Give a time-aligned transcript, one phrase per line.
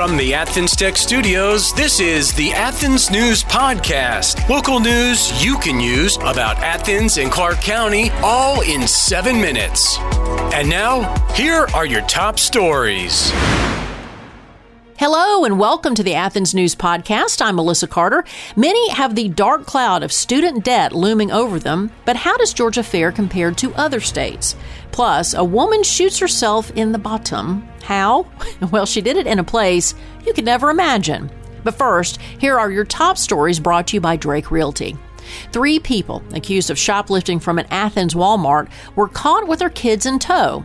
[0.00, 4.48] From the Athens Tech Studios, this is the Athens News Podcast.
[4.48, 9.98] Local news you can use about Athens and Clarke County all in seven minutes.
[10.54, 13.30] And now, here are your top stories.
[15.00, 17.40] Hello and welcome to the Athens News Podcast.
[17.40, 18.22] I'm Melissa Carter.
[18.54, 22.82] Many have the dark cloud of student debt looming over them, but how does Georgia
[22.82, 24.56] fare compared to other states?
[24.92, 27.66] Plus, a woman shoots herself in the bottom.
[27.82, 28.26] How?
[28.70, 29.94] Well, she did it in a place
[30.26, 31.30] you could never imagine.
[31.64, 34.98] But first, here are your top stories brought to you by Drake Realty.
[35.50, 40.18] Three people accused of shoplifting from an Athens Walmart were caught with their kids in
[40.18, 40.62] tow.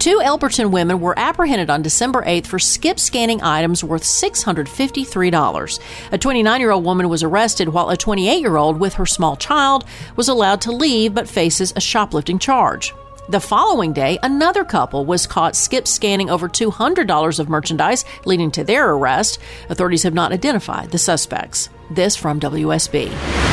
[0.00, 5.80] Two Elberton women were apprehended on December 8th for skip scanning items worth $653.
[6.12, 9.36] A 29 year old woman was arrested while a 28 year old with her small
[9.36, 9.84] child
[10.16, 12.94] was allowed to leave but faces a shoplifting charge.
[13.28, 18.64] The following day, another couple was caught skip scanning over $200 of merchandise, leading to
[18.64, 19.38] their arrest.
[19.68, 21.68] Authorities have not identified the suspects.
[21.90, 23.49] This from WSB.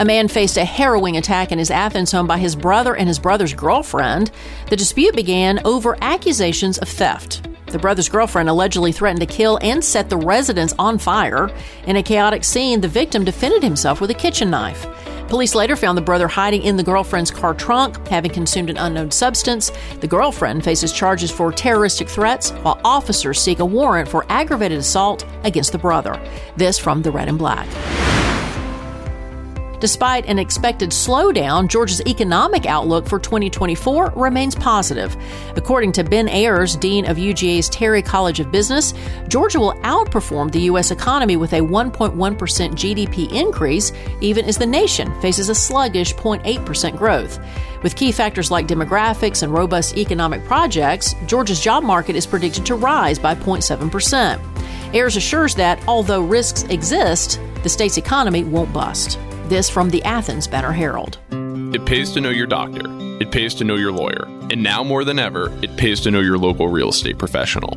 [0.00, 3.18] A man faced a harrowing attack in his Athens home by his brother and his
[3.18, 4.30] brother's girlfriend.
[4.70, 7.46] The dispute began over accusations of theft.
[7.66, 11.54] The brother's girlfriend allegedly threatened to kill and set the residence on fire.
[11.86, 14.86] In a chaotic scene, the victim defended himself with a kitchen knife.
[15.28, 19.10] Police later found the brother hiding in the girlfriend's car trunk, having consumed an unknown
[19.10, 19.70] substance.
[20.00, 25.26] The girlfriend faces charges for terroristic threats, while officers seek a warrant for aggravated assault
[25.44, 26.18] against the brother.
[26.56, 27.68] This from the Red and Black.
[29.80, 35.16] Despite an expected slowdown, Georgia's economic outlook for 2024 remains positive.
[35.56, 38.92] According to Ben Ayers, Dean of UGA's Terry College of Business,
[39.28, 40.90] Georgia will outperform the U.S.
[40.90, 47.38] economy with a 1.1% GDP increase, even as the nation faces a sluggish 0.8% growth.
[47.82, 52.74] With key factors like demographics and robust economic projects, Georgia's job market is predicted to
[52.74, 54.94] rise by 0.7%.
[54.94, 59.18] Ayers assures that, although risks exist, the state's economy won't bust.
[59.50, 61.18] This from the Athens Banner Herald.
[61.74, 62.84] It pays to know your doctor.
[63.20, 64.26] It pays to know your lawyer.
[64.48, 67.76] And now more than ever, it pays to know your local real estate professional.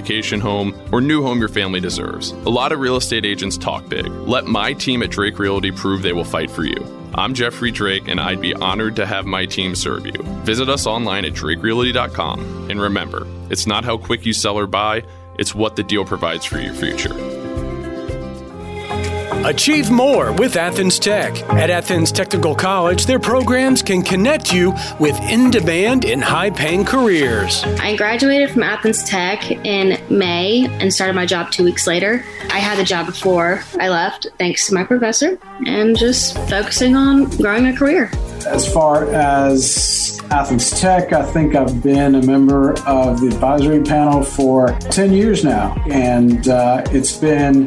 [0.00, 2.30] vacation home, or new home your family deserves.
[2.30, 4.06] A lot of real estate agents talk big.
[4.06, 6.78] Let my team at Drake Realty prove they will fight for you.
[7.14, 10.22] I'm Jeffrey Drake, and I'd be honored to have my team serve you.
[10.44, 12.70] Visit us online at drakerealty.com.
[12.70, 15.02] And remember, it's not how quick you sell or buy,
[15.38, 17.39] it's what the deal provides for your future.
[19.44, 21.34] Achieve more with Athens Tech.
[21.48, 26.84] At Athens Technical College, their programs can connect you with in demand and high paying
[26.84, 27.64] careers.
[27.64, 32.22] I graduated from Athens Tech in May and started my job two weeks later.
[32.50, 37.24] I had the job before I left, thanks to my professor, and just focusing on
[37.38, 38.10] growing a career.
[38.46, 44.22] As far as Athens Tech, I think I've been a member of the advisory panel
[44.22, 47.66] for 10 years now, and uh, it's been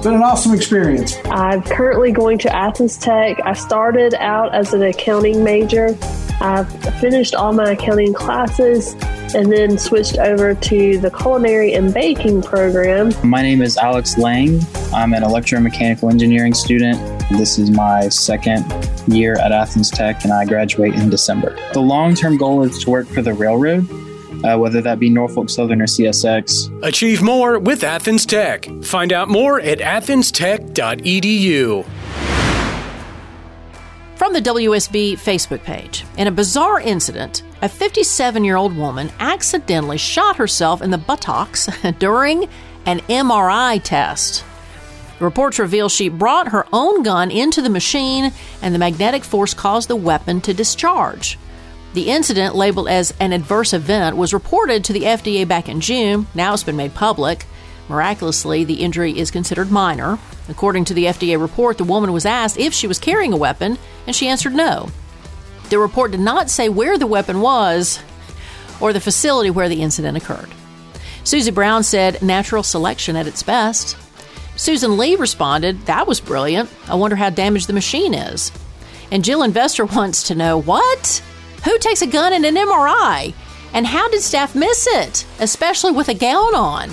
[0.00, 1.14] it's been an awesome experience.
[1.26, 3.38] I'm currently going to Athens Tech.
[3.44, 5.94] I started out as an accounting major.
[6.40, 8.94] I've finished all my accounting classes
[9.34, 13.12] and then switched over to the culinary and baking program.
[13.22, 14.62] My name is Alex Lang.
[14.94, 16.98] I'm an electromechanical engineering student.
[17.32, 18.64] This is my second
[19.06, 21.54] year at Athens Tech, and I graduate in December.
[21.74, 23.86] The long term goal is to work for the railroad
[24.44, 26.82] uh, whether that be Norfolk Southern or CSX.
[26.82, 28.66] Achieve more with Athens Tech.
[28.82, 31.84] Find out more at athenstech.edu.
[34.16, 39.96] From the WSB Facebook page, in a bizarre incident, a 57 year old woman accidentally
[39.96, 42.48] shot herself in the buttocks during
[42.84, 44.44] an MRI test.
[45.20, 48.32] Reports reveal she brought her own gun into the machine
[48.62, 51.38] and the magnetic force caused the weapon to discharge.
[51.92, 56.26] The incident, labeled as an adverse event, was reported to the FDA back in June.
[56.34, 57.46] Now it's been made public.
[57.88, 60.18] Miraculously, the injury is considered minor.
[60.48, 63.76] According to the FDA report, the woman was asked if she was carrying a weapon,
[64.06, 64.88] and she answered no.
[65.70, 68.00] The report did not say where the weapon was
[68.80, 70.48] or the facility where the incident occurred.
[71.24, 73.96] Susie Brown said, natural selection at its best.
[74.56, 76.70] Susan Lee responded, That was brilliant.
[76.88, 78.52] I wonder how damaged the machine is.
[79.10, 81.22] And Jill Investor wants to know, What?
[81.64, 83.34] Who takes a gun in an MRI?
[83.72, 86.90] And how did staff miss it, especially with a gown on?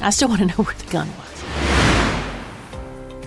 [0.00, 1.25] I still want to know where the gun was.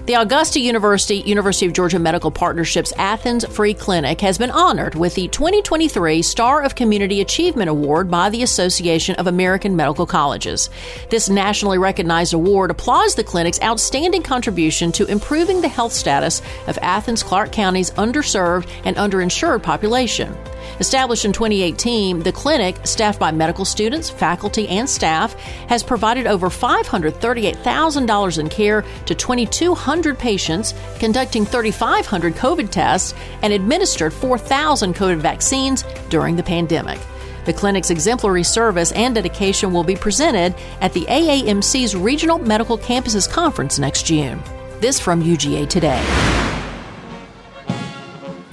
[0.10, 5.14] The Augusta University University of Georgia Medical Partnership's Athens Free Clinic has been honored with
[5.14, 10.72] the 2023 Star of Community Achievement Award by the Association of American Medical Colleges.
[11.12, 16.80] This nationally recognized award applauds the clinic's outstanding contribution to improving the health status of
[16.82, 20.36] Athens Clarke County's underserved and underinsured population.
[20.80, 25.34] Established in 2018, the clinic, staffed by medical students, faculty, and staff,
[25.68, 34.14] has provided over $538,000 in care to 2,200 patients, conducting 3,500 COVID tests, and administered
[34.14, 37.00] 4,000 COVID vaccines during the pandemic.
[37.46, 43.30] The clinic's exemplary service and dedication will be presented at the AAMC's Regional Medical Campuses
[43.30, 44.42] Conference next June.
[44.80, 46.49] This from UGA Today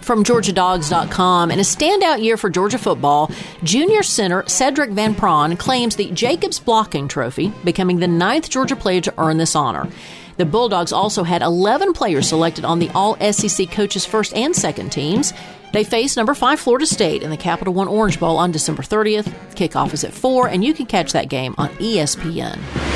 [0.06, 1.50] from GeorgiaDogs.com.
[1.50, 3.30] In a standout year for Georgia football,
[3.64, 9.00] junior center Sedrick Van Pran claims the Jacobs Blocking Trophy, becoming the ninth Georgia player
[9.00, 9.88] to earn this honor.
[10.36, 14.90] The Bulldogs also had 11 players selected on the All SEC coaches' first and second
[14.90, 15.32] teams.
[15.72, 19.26] They face number five Florida State in the Capital One Orange Bowl on December 30th.
[19.54, 22.95] Kickoff is at 4, and you can catch that game on ESPN.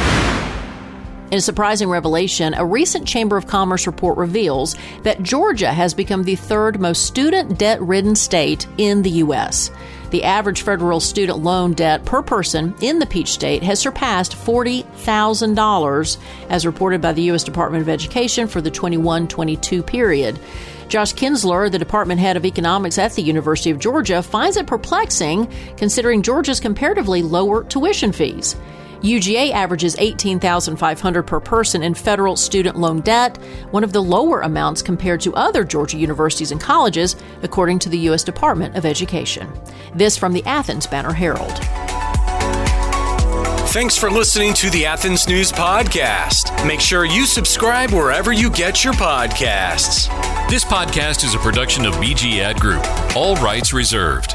[1.30, 4.74] In a surprising revelation, a recent Chamber of Commerce report reveals
[5.04, 9.70] that Georgia has become the third most student debt ridden state in the U.S.
[10.10, 16.16] The average federal student loan debt per person in the Peach State has surpassed $40,000,
[16.48, 17.44] as reported by the U.S.
[17.44, 20.36] Department of Education for the 21 22 period.
[20.88, 25.48] Josh Kinsler, the department head of economics at the University of Georgia, finds it perplexing
[25.76, 28.56] considering Georgia's comparatively lower tuition fees.
[29.02, 33.38] UGA averages 18,500 per person in federal student loan debt,
[33.70, 37.98] one of the lower amounts compared to other Georgia universities and colleges, according to the
[37.98, 38.22] U.S.
[38.22, 39.50] Department of Education.
[39.94, 41.58] This from the Athens Banner Herald.
[43.70, 46.66] Thanks for listening to the Athens News Podcast.
[46.66, 50.08] Make sure you subscribe wherever you get your podcasts.
[50.50, 52.84] This podcast is a production of BG Ad Group,
[53.16, 54.34] all rights reserved.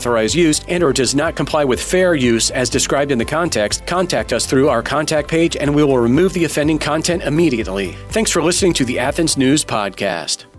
[0.01, 3.85] authorized use and or does not comply with fair use as described in the context,
[3.85, 7.95] contact us through our contact page and we will remove the offending content immediately.
[8.09, 10.50] Thanks for listening to the Athens News Podcast.